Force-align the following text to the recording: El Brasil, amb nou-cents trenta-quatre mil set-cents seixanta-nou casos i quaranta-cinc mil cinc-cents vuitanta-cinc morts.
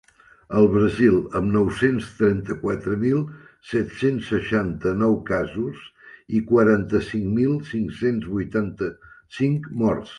El 0.59 0.67
Brasil, 0.75 1.17
amb 1.39 1.51
nou-cents 1.55 2.07
trenta-quatre 2.21 2.97
mil 3.03 3.21
set-cents 3.73 4.31
seixanta-nou 4.35 5.15
casos 5.31 5.85
i 6.39 6.43
quaranta-cinc 6.53 7.31
mil 7.39 7.55
cinc-cents 7.75 8.29
vuitanta-cinc 8.37 9.75
morts. 9.85 10.09